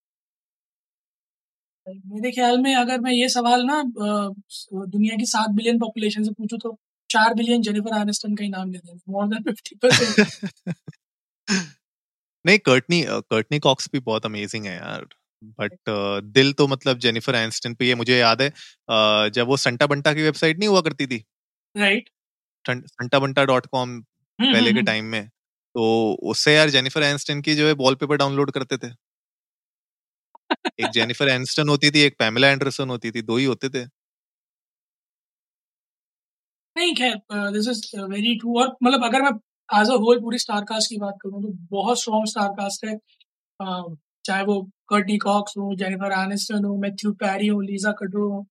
मेरे 1.88 2.32
ख्याल 2.32 2.58
में 2.60 2.74
अगर 2.76 3.00
मैं 3.00 3.12
ये 3.12 3.28
सवाल 3.30 3.64
ना 3.66 3.82
दुनिया 3.88 5.16
की 5.18 5.26
सात 5.26 5.50
बिलियन 5.52 5.80
पॉपुलेशन 5.80 6.24
से 6.24 6.32
पूछूँ 6.32 6.60
तो 6.60 6.78
चार 7.10 7.34
बिलियन 7.34 7.62
जेनिफर 7.62 7.98
एनिस्टन 7.98 8.36
का 8.36 8.44
ही 8.44 8.50
नाम 8.50 8.72
ले 8.72 8.78
देंगे 8.80 9.00
मोर 9.12 9.28
देन 9.28 9.44
फिफ्टी 9.44 9.76
परसेंट 9.78 10.16
नहीं 12.46 12.58
कर्टनी 12.60 13.02
कर्टनी 13.32 13.60
कॉक्स 13.60 13.90
भी 13.94 14.00
बहुत 14.02 14.26
अमेजिंग 14.26 14.66
है 14.66 14.76
यार 14.76 15.06
बट 15.60 15.74
दिल 16.34 16.52
तो 16.54 16.68
मतलब 16.68 17.00
जेनिफर 17.00 17.36
एनिस्टन 17.36 17.74
पे 17.76 17.88
ये 17.88 17.96
मुझे 17.96 18.18
याद 18.18 18.42
है 18.42 18.50
अ, 18.50 19.30
जब 19.30 19.48
वो 19.48 19.58
संटा 19.60 19.88
बंटा 19.88 20.14
की 20.14 20.24
वेबसाइट 20.24 20.60
नहीं 20.60 20.70
हुआ 20.70 20.82
करती 20.82 21.08
थी? 21.08 21.24
Right 21.76 22.10
Santa 22.66 23.20
Banta 23.20 23.44
dot 23.46 23.66
com 23.68 24.00
पहले 24.40 24.74
के 24.74 24.82
टाइम 24.84 25.06
में 25.08 25.28
तो 25.76 25.86
उससे 26.32 26.56
यार 26.56 26.70
जेनिफर 26.70 27.04
एनिस्टन 27.04 27.42
की 27.42 27.56
जो 27.56 27.68
है 27.68 27.74
वॉलपेपर 27.78 28.18
डाउनलोड 28.18 28.52
करते 28.52 28.78
थे। 28.80 28.92
एक 30.80 30.90
जेनिफर 30.92 31.30
एनिस्टन 31.30 31.70
होती 31.70 31.92
थी 31.92 32.02
एक 32.04 32.16
पैमिला 32.20 32.50
एंडरसन 32.52 32.90
होती 32.90 33.12
थी 33.12 33.22
दो 33.24 33.38
ही 33.38 33.46
होते 33.46 33.70
थे। 33.70 33.86
नहीं 36.76 36.94
खैर 36.96 37.16
दिस 37.52 37.68
इज़ 37.70 37.82
वेरी 38.04 38.36
ट्रू 38.40 38.60
और 38.60 38.68
मतलब 38.84 39.04
अगर 39.06 39.22
मैं 39.22 39.32
एज 39.70 39.90
अ 39.92 39.96
होल 40.04 40.20
पूरी 40.22 40.38
स्टार 40.40 40.64
कास्ट 40.70 40.90
की 40.90 40.98
बात 41.00 41.16
करूँ 41.22 41.42
तो 41.44 41.50
बहुत 41.72 42.00
स्ट्रॉन्ग 42.02 42.28
स्टार 42.30 42.48
कास्ट 42.54 42.86
है। 42.86 42.94
अ, 43.40 43.96
चाहे 44.26 44.44
वो 44.46 44.62
कर्टी 44.90 45.18
कॉक्स 45.20 45.54
हो 45.58 45.74
जेनिफर 45.78 46.14
एनिस्टन 46.20 46.66
हो 46.66 46.76
मैथ्यू 46.80 47.12
पैरी 47.24 47.48
हो 47.48 47.60
लीजा 47.62 47.92
कड्रो 48.00 48.30
हो 48.32 48.46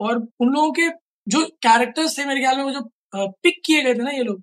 और 0.00 0.18
उन 0.40 0.52
लोगों 0.54 0.72
के 0.74 0.88
जो 1.26 1.44
कैरेक्टर्स 1.62 2.18
थे 2.18 2.24
मेरे 2.26 2.40
ख्याल 2.40 2.56
में 2.58 2.64
वो 2.64 2.72
जो 2.72 2.82
पिक 3.38 3.62
किए 3.66 3.82
गए 3.82 3.94
थे 3.94 4.02
ना 4.04 4.10
ये 4.12 4.22
लोग 4.24 4.42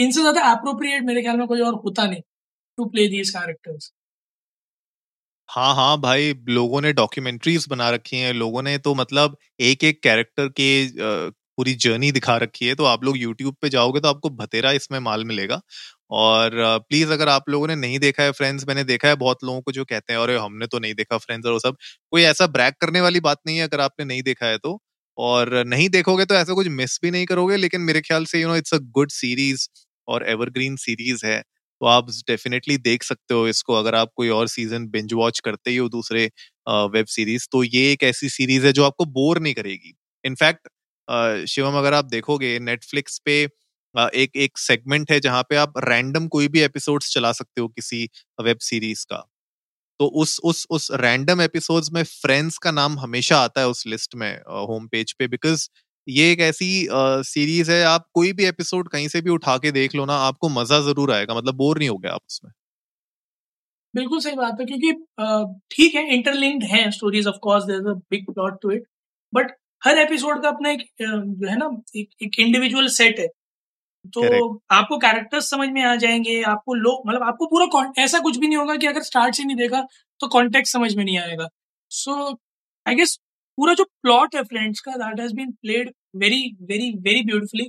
इनसे 0.00 0.20
ज़्यादा 0.20 0.42
अप्रोप्रिएट 0.52 1.04
मेरे 1.04 1.22
ख्याल 1.22 1.36
में 1.38 1.46
कोई 1.48 1.60
और 1.62 1.74
होता 1.84 2.06
नहीं 2.06 2.22
टू 2.78 2.84
प्ले 2.88 3.08
दीज 3.08 3.30
कैरेक्टर्स 3.32 3.92
हाँ 5.48 5.74
हाँ 5.74 5.96
भाई, 6.00 6.32
लोगों 6.48 6.80
ने 6.80 6.92
डॉक्यूमेंट्रीज 6.92 7.66
बना 7.70 7.88
रखी 7.90 8.16
हैं। 8.16 8.32
लोगों 8.34 8.62
ने 8.62 8.76
तो 8.78 8.94
मतलब 8.94 9.36
एक 9.62 9.84
एक 9.84 10.00
कैरेक्टर 10.02 10.48
के 10.50 10.86
पूरी 11.58 11.74
जर्नी 11.76 12.10
दिखा 12.12 12.36
रखी 12.38 12.66
है। 12.66 12.74
तो 12.74 12.84
आप 12.84 13.04
लोग 13.04 13.16
यूट्यूब 13.18 13.54
पे 13.62 13.68
जाओगे 13.68 14.00
तो 14.00 14.08
आपको 14.08 14.30
भतेरा 14.32 14.70
इसमें 14.72 14.98
माल 15.00 15.24
मिलेगा। 15.24 15.60
और 16.12 16.50
प्लीज़ 16.80 17.12
अगर 17.12 17.28
आप 17.28 17.48
लोगों 17.48 17.66
ने 17.68 17.74
नहीं 17.76 17.98
देखा 17.98 18.22
है 18.22 18.30
फ्रेंड्स 18.32 18.64
मैंने 18.68 18.84
देखा 18.84 19.08
है 19.08 19.14
बहुत 19.16 19.44
लोगों 19.44 19.60
को 19.60 19.72
जो 19.72 19.84
कहते 19.84 20.12
हैं, 20.12 20.20
अरे, 20.20 20.36
हमने 20.38 20.66
तो 20.66 20.78
नहीं 20.78 20.94
देखा 20.94 21.18
फ्रेंड्स 21.18 21.46
और 21.46 21.52
वो 21.52 21.58
सब। 21.58 21.76
कोई 22.12 22.22
ऐसा 22.24 22.46
ब्रैक 22.48 22.74
करने 22.80 23.00
वाली 23.00 23.20
बात 23.20 23.38
नहीं 23.46 23.56
है 23.58 23.64
अगर 23.64 23.80
आपने 23.80 24.04
नहीं 24.04 24.22
देखा 24.22 24.46
है 24.46 24.58
तो। 24.58 24.78
और 25.18 25.52
नहीं 25.66 25.88
देखोगे 25.88 26.24
तो 26.24 26.34
ऐसा 26.34 26.54
कुछ 26.54 26.68
मिस 26.70 26.98
भी 27.02 27.10
नहीं 27.10 27.26
करोगे, 27.26 27.56
लेकिन 27.56 27.80
मेरे 27.82 28.00
ख्याल 28.00 28.24
से 28.26 28.40
you 28.40 28.48
know 28.48 28.56
it's 28.56 28.74
a 28.74 28.78
good 28.90 29.10
series 29.12 29.66
और 30.08 30.26
एवरग्रीन 30.28 30.76
सीरीज़ 30.78 31.24
है। 31.26 31.42
तो 31.80 31.86
आप 31.88 32.10
डेफिनेटली 32.28 32.76
देख 32.78 33.02
सकते 33.02 33.34
हो 33.34 33.46
इसको, 33.48 33.74
अगर 33.74 33.94
आप 33.94 34.10
कोई 34.16 34.28
और 34.30 34.48
सीज़न 34.48 34.86
बिंज 34.90 35.12
वॉच 35.14 35.40
करते 35.40 35.70
ही 35.70 35.76
हो 35.76 35.88
दूसरे 35.90 36.24
वेब 36.66 37.06
सीरीज़ 37.08 37.46
तो 37.52 37.62
ये 37.64 37.92
एक 37.92 38.02
ऐसी 38.04 38.28
सीरीज़ 38.30 38.66
है 38.66 38.72
जो 38.72 38.84
आपको 38.84 39.04
बोर 39.12 39.38
नहीं 39.40 39.54
करेगी। 39.54 39.94
इनफैक्ट 40.24 40.68
शिवम, 41.48 41.78
अगर 41.78 41.94
आप 41.94 42.04
देखोगे 42.06 42.58
नेटफ्लिक्स 42.60 43.18
पे 43.24 43.42
एक 43.94 44.36
एक 44.36 44.58
सेगमेंट 44.58 45.10
है 45.12 45.18
जहाँ 45.20 45.42
पे 45.50 45.56
आप 45.56 45.72
रैंडम 45.84 46.26
कोई 46.28 46.48
भी 46.48 46.60
एपिसोड्स 46.62 47.12
चला 47.14 47.32
सकते 47.32 47.60
हो 47.60 47.68
किसी 47.68 48.08
वेब 48.40 48.58
सीरीज़ 48.62 49.04
का। 49.06 49.16
तो 50.00 50.06
उस 50.16 50.38
उस 50.44 50.66
उस 50.70 50.88
रैंडम 50.94 51.40
एपिसोड्स 51.42 51.90
में 51.92 52.02
फ्रेंड्स 52.04 52.58
का 52.58 52.70
नाम 52.72 52.98
हमेशा 53.00 53.38
आता 53.38 53.60
है 53.60 53.68
उस 53.68 53.86
लिस्ट 53.86 54.14
में 54.16 54.32
होम 54.68 54.86
पेज 54.88 55.12
पे 55.14 55.28
बिकॉज़ 55.28 55.68
ये 56.06 56.30
एक 56.32 56.40
ऐसी 56.40 56.66
सीरीज़ 57.26 57.70
है 57.72 57.82
आप 57.84 58.06
कोई 58.14 58.32
भी 58.32 58.44
एपिसोड 58.44 58.88
कहीं 58.88 59.08
से 59.08 59.20
भी 59.20 59.30
उठा 59.30 59.56
के 59.58 59.70
देख 59.72 59.94
लो 59.94 60.04
ना 60.04 60.14
आपको 60.22 60.48
मज़ा 60.50 60.80
ज़रूर 60.82 61.12
आएगा 61.12 61.34
मतलब 61.34 61.54
बोर 61.56 61.78
नहीं 61.78 61.88
हो 61.88 61.96
गया 61.98 62.12
आप 62.14 62.20
उसमें। 62.28 62.52
बिल्कुल 63.94 64.20
सही 64.20 64.34
बात 64.36 64.60
है 64.60 64.66
क्योंकि 64.66 64.92
ठीक 65.70 65.94
है 65.94 66.14
इंटरलिंक्ड 66.14 66.64
है 66.66 66.90
stories 66.90 67.26
of 67.26 67.36
course 67.42 67.64
there 67.64 67.80
is 67.80 67.88
a 67.88 67.92
big 68.10 68.32
plot 68.32 68.58
to 68.62 68.70
it 68.70 68.84
but 69.32 69.52
her 69.82 69.98
episode 69.98 70.42
का 70.42 70.48
अपना 70.48 70.70
एक 70.70 70.82
जो 71.00 71.48
है 71.48 71.56
ना 71.58 71.70
एक, 71.96 72.08
एक 72.22 72.38
इंडिविजुअल 72.40 72.88
सेट 72.90 73.18
है। 73.20 73.26
तो 74.14 74.20
Correct. 74.20 74.60
आपको 74.72 74.96
कैरेक्टर्स 74.98 75.48
समझ 75.50 75.68
में 75.70 75.82
आ 75.82 75.94
जाएँगे 75.96 76.40
आपको 76.44 76.74
लोग 76.74 77.08
मतलब 77.08 77.22
आपको 77.22 77.46
पूरा 77.46 78.02
ऐसा 78.02 78.18
कुछ 78.20 78.36
भी 78.38 78.46
नहीं 78.48 78.58
होगा 78.58 78.76
कि 78.76 78.86
अगर 78.86 79.02
स्टार्ट 79.02 79.34
से 79.34 79.44
नहीं 79.44 79.56
देखा 79.56 79.80
तो 80.20 80.28
कॉन्टेक्ट 80.28 80.68
समझ 80.68 80.94
में 80.96 81.04
नहीं 81.04 81.18
आएगा। 81.18 81.48
सो 81.90 82.30
आई 82.86 82.94
गेस 82.94 83.18
पूरा 83.58 83.74
जो 83.74 83.84
प्लॉट 84.02 84.34
है 84.36 84.42
फ्रेंड्स 84.44 84.80
का 84.82 84.92
that 84.98 85.20
has 85.20 85.34
been 85.34 85.50
played 85.54 85.92
very 86.18 86.42
very 86.64 86.90
very 87.00 87.22
beautifully 87.24 87.68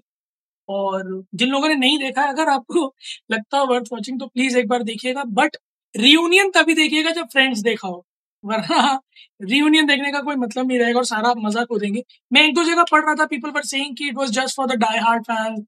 और 0.69 1.23
जिन 1.35 1.49
लोगों 1.49 1.67
ने 1.69 1.75
नहीं 1.75 1.97
देखा 1.99 2.21
है, 2.21 2.29
अगर 2.29 2.49
आपको 2.49 2.93
लगता 3.31 3.57
हो 3.59 3.65
वर्थ 3.67 3.85
वॉचिंग 3.93 4.19
तो 4.19 4.27
प्लीज़ 4.27 4.57
एक 4.59 4.67
बार 4.69 4.83
देखिएगा। 4.85 5.23
बट 5.33 5.57
रियूनियन 5.95 6.51
तभी 6.51 6.73
देखिएगा 6.75 7.11
जब 7.13 7.27
फ्रेंड्स 7.33 7.59
देखा 7.63 7.87
हो। 7.87 8.03
वरना 8.43 8.99
रियूनियन 9.43 9.85
देखने 9.87 10.11
का 10.11 10.21
कोई 10.21 10.35
मतलब 10.37 10.67
नहीं 10.67 10.79
रहेगा 10.79 10.99
और 10.99 11.05
सारा 11.05 11.33
मज़ा 11.39 11.63
को 11.65 11.77
देंगे 11.79 12.03
मैं 12.31 12.43
एक 12.43 12.55
दो 12.55 12.63
जगह 12.65 12.83
पढ़ 12.91 13.03
रहा 13.05 13.15
था 13.15 13.25
पीपल 13.27 13.51
वर 13.51 13.63
सेइंग 13.65 13.95
कि 13.97 14.07
it 14.09 14.17
was 14.17 14.31
just 14.33 14.55
for 14.57 14.67
the 14.67 14.79
die 14.79 14.99
hard 15.01 15.23
fans 15.25 15.63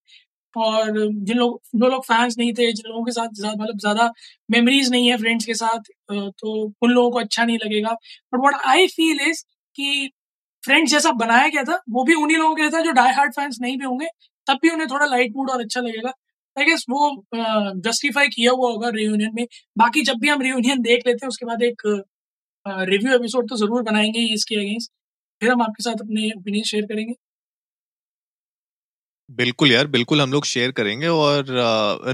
और 0.53 0.91
जिन 0.99 1.37
लोग, 1.37 1.59
जो 1.75 1.87
लोग 1.89 2.03
फैंस 2.05 2.37
नहीं 2.37 2.53
थे, 2.53 2.71
जिन 2.73 2.89
लोगों 2.89 3.03
के 3.05 3.11
साथ 3.11 3.29
मतलब 3.53 3.77
ज़्यादा 3.79 4.11
मेमोरीज 4.49 4.89
नहीं 4.91 5.09
है 5.09 5.17
फ्रेंड्स 5.17 5.45
के 5.45 5.53
साथ 5.55 5.91
तो 6.11 6.53
उन 6.81 6.91
लोगों 6.91 7.11
को 7.11 7.19
अच्छा 7.19 7.45
नहीं 7.45 7.57
लगेगा। 7.65 7.91
But 8.33 8.39
what 8.41 8.55
I 8.67 8.87
feel 8.89 9.19
is 9.29 9.43
कि 9.77 10.09
फ्रेंड्स 10.63 10.91
जैसा 10.91 11.11
बनाया 11.15 11.47
गया 11.49 11.63
था, 11.63 11.79
वो 11.89 12.03
भी 12.03 12.13
उन्हीं 12.15 12.37
लोगों 12.37 12.55
के 12.55 12.69
था 12.71 12.81
जो 12.83 12.91
डाई 12.93 13.11
हार्ड 13.13 13.33
फैंस 13.35 13.57
नहीं 13.61 13.77
भी 13.77 13.85
होंगे, 13.85 14.07
तब 14.47 14.59
भी 14.63 14.69
उन्हें 14.69 14.87
थोड़ा 14.89 15.05
लाइट 15.07 15.33
मूड 15.37 15.49
और 15.51 15.61
अच्छा 15.61 15.81
लगेगा। 15.81 16.11
आई 16.57 16.65
गेस 16.65 16.85
वो 16.89 17.09
जस्टिफाई 17.81 18.27
किया 18.29 18.51
हुआ 18.51 18.71
होगा 18.71 18.89
रियूनियन 18.91 19.31
में। 19.35 19.45
बाकी 19.77 20.01
जब 20.03 20.19
भी 20.21 20.29
हम 20.29 20.41
रियूनियन 20.41 20.81
देख 20.81 21.07
लेते 21.07 21.25
हैं, 21.25 21.29
उसके 21.29 21.45
बाद 21.45 21.63
एक 21.63 21.81
रिव्यू 22.65 23.13
एपिसोड 23.15 23.49
तो 23.49 23.55
ज़रूर 23.57 23.81
बनाएँगे 23.83 24.21
इसके 24.33 24.55
अगेंस्ट 24.57 24.91
फिर 25.41 25.51
हम 25.51 25.61
आपके 25.61 25.83
साथ 25.83 26.01
अपने 26.01 26.29
ओपिनियन 26.31 26.63
शेयर 26.65 26.85
करेंगे। 26.85 27.13
बिल्कुल 29.29 29.71
यार 29.71 29.87
बिल्कुल 29.87 30.21
हम 30.21 30.31
लोग 30.31 30.45
शेयर 30.45 30.71
करेंगे 30.71 31.07
और 31.07 31.45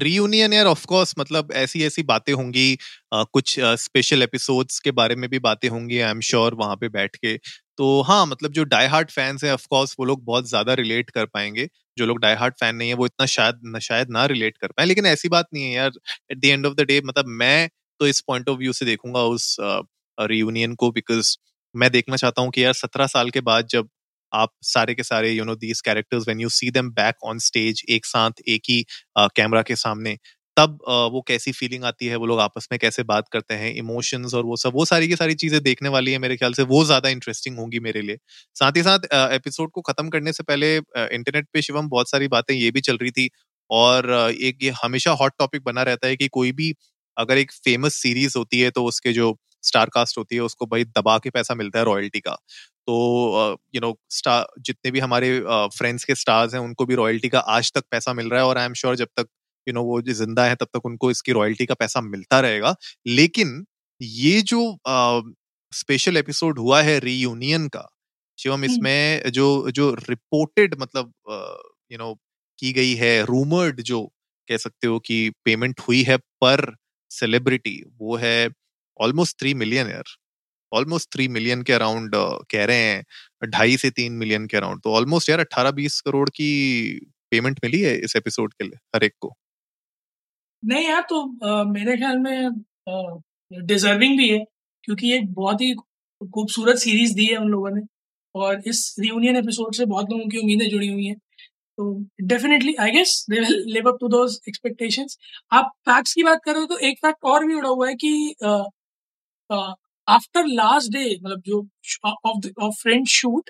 रीयूनियन 0.03 0.53
यार 0.53 0.65
ऑफ़ 0.65 0.86
कोर्स 0.88 1.13
मतलब 1.20 1.51
ऐसी 1.55 1.84
ऐसी 1.86 2.03
बातें 2.03 2.32
होंगी 2.34 2.77
कुछ 3.13 3.55
स्पेशल 3.77 4.24
एपिसोड्स 4.24 4.79
के 4.79 4.91
बारे 4.91 5.15
में 5.15 5.29
भी 5.29 5.39
बातें 5.39 5.67
होंगी 5.70 6.00
आई 6.00 6.10
एम 6.12 6.20
श्योर 6.22 6.53
वहाँ 6.55 6.75
पे 6.77 6.89
बैठ 6.89 7.15
के। 7.17 7.36
तो 7.77 8.01
हाँ 8.03 8.25
मतलब 8.25 8.51
जो 8.53 8.63
डाई 8.65 8.88
हार्ट 8.88 9.12
फैंस 9.12 9.43
है 9.43 9.53
ऑफ़ 9.53 9.65
कोर्स 9.70 9.96
वो 10.00 10.05
लोग 10.05 10.24
बहुत 10.25 10.48
ज़्यादा 10.50 10.74
रिलेट 10.74 11.10
कर 11.12 11.25
पाएँगे। 11.27 11.67
जो 11.98 12.05
लोग 12.05 12.20
डाई 12.20 12.36
हार्ट 12.36 12.53
फ़ैन 12.60 12.75
नहीं 12.75 12.89
है 12.89 12.96
वो 12.96 13.05
इतना 13.05 13.25
शायद 13.27 13.60
न, 13.65 13.79
शायद 13.79 14.10
ना 14.12 14.25
रिलेट 14.25 14.58
कर 14.58 14.67
पाए 14.70 14.86
लेकिन 14.86 15.05
ऐसी 15.05 15.29
बात 15.29 15.48
नहीं 15.53 15.63
है 15.63 15.72
यार। 15.72 15.91
At 16.29 16.38
the 16.38 16.46
end 16.46 16.65
of 16.65 16.74
the 16.75 16.82
day 16.84 17.01
मतलब 17.05 17.25
मैं 17.36 17.70
तो 18.00 18.08
इस 18.08 18.22
पॉइंट 18.27 18.50
ऑफ़ 18.50 18.58
व्यू 18.60 18.74
से 18.74 18.86
देखूँगा 18.86 19.22
उस 19.27 19.55
रियूनियन 20.17 20.74
को 20.75 20.91
बिकॉज़ 20.91 21.36
मैं 21.75 21.89
देखना 21.91 22.15
चाहता 22.17 22.41
हूँ 22.41 22.51
कि 22.51 22.63
यार 22.63 22.74
सत्रह 22.75 23.08
साल 23.08 23.29
के 23.29 23.41
बाद 23.43 23.67
जब 23.67 23.88
आप 24.33 24.51
सारे 24.65 24.93
के 24.95 25.03
सारे 25.05 25.31
you 25.31 25.43
know 25.45 25.55
these 25.57 25.81
characters 25.81 26.23
when 26.27 26.39
you 26.41 26.49
see 26.51 26.71
them 26.71 26.89
back 26.93 27.23
on 27.25 27.39
stage 27.41 27.83
एक 27.89 28.05
साथ, 28.05 28.31
एक 28.47 28.61
ही 28.69 28.85
कैमरा 29.17 29.61
के 29.63 29.75
सामने, 29.77 30.17
तब 30.57 30.77
वो 31.13 31.21
कैसी 31.27 31.51
फीलिंग 31.53 31.83
आती 31.85 32.07
है, 32.07 32.15
वो 32.15 32.25
लोग 32.25 32.39
आपस 32.39 32.67
में 32.71 32.77
कैसे 32.79 33.03
बात 33.05 33.27
करते 33.31 33.53
हैं 33.55 33.73
इमोशंस 33.75 34.33
और 34.33 34.45
वो 34.45 34.55
सब, 34.57 34.71
वो 34.73 34.85
सारी 34.85 35.07
की 35.07 35.15
सारी 35.15 35.33
चीज़ें 35.35 35.61
देखने 35.63 35.89
वाली 35.89 36.11
है 36.11 36.17
मेरे 36.19 36.37
ख्याल 36.37 36.53
से, 36.53 36.63
वो 36.63 36.83
ज़्यादा 36.85 37.09
इंटरेस्टिंग 37.09 37.57
होंगी 37.57 37.79
मेरे 37.81 38.01
लिए। 38.01 38.17
साथ 38.55 38.77
ही 38.77 38.83
साथ 38.83 39.07
एपिसोड 39.33 39.71
को 39.71 39.81
खत्म 39.83 40.09
करने 40.09 40.33
से 40.33 40.43
पहले 40.45 40.75
इंटरनेट 40.77 41.47
पे 41.53 41.61
शिवम 41.61 41.89
बहुत 41.89 42.09
सारी 42.09 42.27
बातें 42.29 42.53
ये 42.55 42.71
भी 42.71 42.81
चल 42.81 42.97
रही 42.97 43.11
थी, 43.11 43.29
और 43.69 44.11
एक 44.41 44.63
ये 44.63 44.73
हमेशा 44.83 45.11
हॉट 45.13 45.33
टॉपिक 45.39 45.63
बना 45.65 45.83
रहता 45.83 46.07
है 46.07 46.15
कि 46.17 46.27
कोई 46.29 46.51
भी 46.53 46.73
अगर 47.17 47.37
एक 47.37 47.51
फ़ेमस 47.55 47.95
सीरीज़ 47.95 48.37
होती 48.37 48.59
है 48.59 48.69
तो 48.71 48.83
उसके 48.85 49.13
जो 49.13 49.35
स्टार 49.63 49.89
कास्ट 49.93 50.17
होती 50.17 50.35
है, 50.35 50.41
उसको 50.43 50.65
भाई 50.67 50.83
दबा 50.87 51.17
के 51.19 51.29
पैसा 51.31 51.55
मिलता 51.55 51.79
है 51.79 51.85
रॉयल्टी 51.85 52.19
का। 52.21 52.37
तो 52.87 53.57
यू 53.75 53.81
नो 53.81 53.97
स्टार 54.09 54.47
जितने 54.59 54.91
भी 54.91 54.99
हमारे 54.99 55.39
फ्रेंड्स 55.77 56.03
के 56.03 56.15
स्टार्स 56.15 56.53
हैं 56.53 56.61
उनको 56.61 56.85
भी 56.85 56.95
रॉयल्टी 56.95 57.29
का 57.29 57.39
आज 57.39 57.71
तक 57.73 57.83
पैसा 57.91 58.13
मिल 58.13 58.29
रहा 58.29 58.41
है 58.41 58.47
और 58.47 58.57
आई 58.57 58.65
एम 58.65 58.73
श्योर 58.73 58.95
जब 58.95 59.05
तक 59.05 59.27
यू 59.67 59.73
you 59.73 59.73
नो 59.73 59.79
know, 59.79 60.05
वो 60.05 60.13
ज़िंदा 60.13 60.45
है 60.45 60.55
तब 60.55 60.65
तक 60.65 60.85
उनको 60.85 61.11
इसकी 61.11 61.31
रॉयल्टी 61.31 61.65
का 61.65 61.73
पैसा 61.73 62.01
मिलता 62.01 62.39
रहेगा। 62.39 62.75
लेकिन 63.07 63.65
ये 64.01 64.41
जो 64.41 64.77
स्पेशल 65.73 66.17
एपिसोड 66.17 66.59
हुआ 66.59 66.81
है 66.81 66.99
रीयूनियन 66.99 67.67
का 67.67 67.89
शिवम 68.37 68.63
इसमें 68.63 69.31
जो 69.31 69.71
जो 69.71 69.93
रिपोर्टेड 70.09 70.75
मतलब 70.79 71.13
यू 71.91 71.97
नो 71.97 72.13
की 72.59 72.73
गई 72.73 72.93
है 72.93 73.25
रूमर्ड 73.25 73.81
जो 73.81 74.11
कह 74.49 74.57
सकते 74.57 74.87
हो 74.87 74.99
कि 74.99 75.29
पेमेंट 75.45 75.79
हुई 75.79 76.03
है 76.03 76.17
पर 76.17 76.75
सेलिब्रिटी 77.09 77.83
वो 77.97 78.15
है 78.15 78.49
almost 79.01 79.39
three 79.39 79.53
million 79.53 79.87
almost 80.73 81.13
three 81.13 81.27
million 81.27 81.61
के 81.61 81.73
अराउंड 81.73 82.15
uh, 82.15 82.39
कह 82.51 82.65
रहे 82.65 82.77
हैं 82.77 83.03
ढाई 83.49 83.77
से 83.77 83.89
तीन 83.89 84.13
मिलियन 84.13 84.47
के 84.47 84.57
अराउंड 84.57 84.81
तो 84.81 84.93
ऑलमोस्ट 84.93 85.29
यार 85.29 85.39
अट्ठारह 85.39 85.71
बीस 85.71 86.01
करोड़ 86.01 86.29
की 86.29 86.49
पेमेंट 87.31 87.59
मिली 87.63 87.79
है 87.81 87.97
इस 87.97 88.15
एपिसोड 88.15 88.53
के 88.53 88.63
लिए 88.63 88.77
हर 88.95 89.03
एक 89.03 89.13
को? 89.19 89.35
नहीं 90.65 90.85
यार 90.85 91.01
तो 91.01 91.47
आ, 91.47 91.63
मेरे 91.63 91.97
ख्याल 91.97 92.17
में 92.17 92.49
डिजर्विंग 93.65 94.17
भी 94.17 94.29
है 94.29 94.39
क्योंकि 94.83 95.13
एक 95.13 95.33
बहुत 95.33 95.61
ही 95.61 95.73
खूबसूरत 96.33 96.77
सीरीज़ 96.77 97.13
दी 97.15 97.25
है 97.25 97.37
उन 97.37 97.47
लोगों 97.47 97.71
ने 97.71 97.81
और 98.35 98.61
इस 98.67 98.95
रियूनियन 98.99 99.35
एपिसोड 99.37 99.75
से 99.75 99.85
बहुत 99.85 100.09
लोगों 100.11 100.29
की 100.29 100.37
उम्मीदें 100.37 100.69
जुड़ी 100.69 100.87
हुई 100.87 101.05
हैं। 101.05 101.15
तो 101.77 102.05
definitely 102.23 102.75
I 102.79 102.91
guess 102.91 103.25
they 103.29 103.39
will 103.39 103.63
live 103.67 103.89
up 103.91 103.97
to 104.01 104.07
those 104.07 104.39
expectations 104.47 105.17
आप 105.51 105.71
फैक्ट्स 105.85 106.13
की 106.13 106.23
बात 106.23 106.39
कर 106.45 106.51
रहे 106.51 106.61
हो 106.61 106.67
तो 106.67 106.77
एक 106.77 106.97
फैक्ट 107.05 107.19
और 107.23 107.45
भी 107.45 107.53
उड़ा 107.53 107.69
हुआ 107.69 107.87
है 107.89 107.95
कि 107.95 108.35
आफ्टर 110.07 110.45
लास्ट 110.45 110.91
डे 110.91 111.17
मतलब 111.24 111.41
जो 111.41 111.67
ऑफ़ 112.05 112.48
ऑफ़ 112.62 112.75
फ्रेंड 112.81 113.07
शूट 113.07 113.50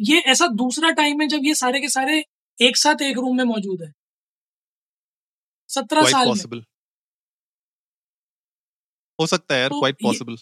ये 0.00 0.18
ऐसा 0.20 0.46
दूसरा 0.46 0.90
टाइम 0.90 1.20
है 1.20 1.26
जब 1.28 1.40
ये 1.44 1.54
सारे 1.54 1.80
के 1.80 1.88
सारे 1.88 2.24
एक 2.58 2.76
साथ 2.76 3.02
एक 3.02 3.16
रूम 3.16 3.36
में 3.36 3.44
मौजूद 3.44 3.82
है। 3.82 3.92
सत्रह 5.70 6.10
साल 6.10 6.28
में। 6.28 6.62
हो 9.18 9.26
सकता 9.26 9.54
है 9.54 9.60
यार 9.60 9.70
क्वाइट 9.70 9.94
तो 9.94 10.06
पॉसिबल 10.08 10.36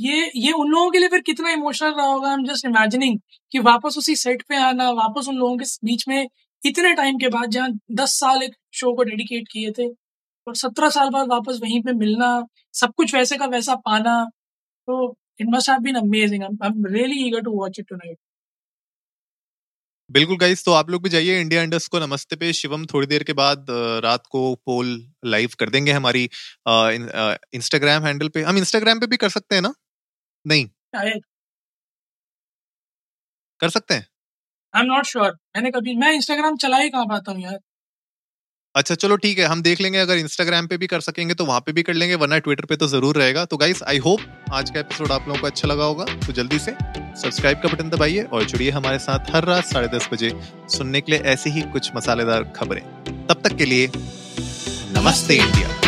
ये 0.00 0.30
ये 0.36 0.52
उन 0.52 0.68
लोगों 0.68 0.90
के 0.90 0.98
लिए 0.98 1.08
फिर 1.08 1.20
कितना 1.20 1.50
इमोशनल 1.50 1.94
रहा 1.94 2.06
होगा 2.06 2.28
आई 2.28 2.34
एम 2.34 2.44
जस्ट 2.44 2.66
इमेजिनिंग 2.66 3.18
कि 3.52 3.58
वापस 3.58 3.98
उसी 3.98 4.16
सेट 4.16 4.42
पे 4.48 4.56
आना 4.56 4.90
वापस 4.90 5.28
उन 5.28 5.36
लोगों 5.36 5.56
के 5.58 5.64
बीच 5.84 6.08
में 6.08 6.28
इतने 6.66 6.92
टाइम 6.94 7.18
के 7.18 7.28
बाद 7.28 7.50
जहाँ 7.50 7.68
दस 7.92 8.18
साल 8.20 8.42
एक 8.42 8.56
शो 8.72 8.94
को 8.96 9.02
डेडिकेट 9.02 9.48
किए 9.52 9.70
थे 9.70 9.88
और 10.46 10.56
सत्रह 10.56 10.90
साल 10.90 11.10
बाद 11.10 11.28
वापस 11.28 11.58
वहीं 11.62 11.82
पे 11.82 11.92
मिलना 11.92 12.30
सब 12.72 12.94
कुछ 12.94 13.14
वैसे 13.14 13.36
का 13.36 13.46
वैसा 13.46 13.74
पाना 13.74 14.30
तो 14.88 15.02
it 15.40 15.46
must 15.54 15.70
have 15.70 15.78
been 15.82 15.96
amazing 15.96 16.42
I 16.44 16.68
am 16.68 16.86
really 16.94 17.26
eager 17.26 17.40
to 17.44 17.60
watch 17.60 17.78
it 17.80 17.88
tonight 17.88 18.18
बिल्कुल 20.10 20.36
गाइस 20.38 20.64
तो 20.64 20.72
आप 20.72 20.90
लोग 20.90 21.02
भी 21.02 21.08
जाइए 21.10 21.40
इंडिया 21.40 21.62
इंडस 21.62 21.86
को 21.88 21.98
नमस्ते 22.00 22.36
पे। 22.36 22.52
शिवम 22.52 22.84
थोड़ी 22.92 23.06
देर 23.06 23.22
के 23.24 23.32
बाद 23.40 23.66
रात 24.04 24.26
को 24.30 24.40
पोल 24.66 24.88
लाइव 25.26 25.50
कर 25.60 25.70
देंगे 25.70 25.92
हमारी 25.92 26.22
इंस्टाग्राम 27.54 28.04
हैंडल 28.06 28.28
पे। 28.28 28.42
हम 28.42 28.58
इंस्टाग्राम 28.58 29.00
पे 29.00 29.06
भी 29.06 29.16
कर 29.16 29.28
सकते 29.30 29.54
हैं 29.54 29.62
ना? 29.62 29.72
नहीं? 30.44 30.66
कर 33.60 33.68
सकते 33.70 33.94
हैं? 33.94 34.06
आई 34.74 34.82
एम 34.82 34.86
नॉट 34.88 35.06
श्योर 35.06 35.30
मैंने 35.56 35.70
कभी 35.72 35.94
मैं 35.98 36.12
इंस्टाग्राम 36.14 36.56
चला 36.58 36.78
ही 36.78 36.90
कहाँ 36.90 37.06
पाता 37.06 37.32
हूँ 37.32 37.42
यार? 37.42 37.58
अच्छा 38.74 38.94
चलो 38.94 39.16
ठीक 39.16 39.38
है, 39.38 39.44
हम 39.44 39.62
देख 39.62 39.80
लेंगे, 39.80 39.98
अगर 39.98 40.16
इंस्टाग्राम 40.16 40.66
पे 40.66 40.76
भी 40.78 40.86
कर 40.86 41.00
सकेंगे 41.00 41.34
तो 41.34 41.44
वहाँ 41.44 41.60
पे 41.60 41.72
भी 41.72 41.82
कर 41.82 41.94
लेंगे, 41.94 42.14
वरना 42.14 42.38
ट्विटर 42.38 42.64
पे 42.64 42.76
तो 42.76 42.86
ज़रूर 42.88 43.16
रहेगा। 43.16 43.44
तो 43.44 43.56
गाइस 43.56 43.82
आई 43.82 43.98
होप 43.98 44.20
आज 44.52 44.70
का 44.70 44.80
एपिसोड 44.80 45.12
आप 45.12 45.28
लोगों 45.28 45.40
को 45.40 45.46
अच्छा 45.46 45.68
लगा 45.68 45.84
होगा 45.84 46.04
तो 46.26 46.32
जल्दी 46.32 46.58
से 46.58 46.74
सब्सक्राइब 47.22 47.58
का 47.58 47.68
बटन 47.68 47.88
दबाइए 47.90 48.22
और 48.24 48.44
जुड़िए 48.44 48.70
हमारे 48.70 48.98
साथ 48.98 49.34
हर 49.34 49.44
रात 49.44 49.64
साढ़े 49.64 49.88
दस 49.88 50.08
बजे 50.12 50.32
सुनने 50.68 51.00
के 51.00 51.12
लिए 51.12 51.20
ऐसी 51.32 51.50
ही 51.50 51.62
कुछ 51.72 51.90
मसालेदार 51.96 52.52
खबरें। 52.56 52.82
तब 53.26 53.42
तक 53.44 53.56
के 53.56 53.64
लिए 53.64 53.90
नमस्ते 54.96 55.36
इंडिया। 55.36 55.87